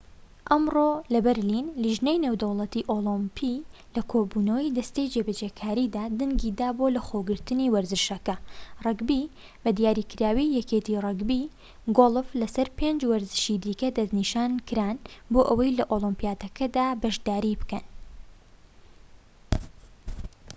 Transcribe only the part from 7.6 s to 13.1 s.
وەرزشەکە ڕەگبی بە دیاریکراوی یەکێتی ڕەگبی و گۆڵف لەسەر پێنج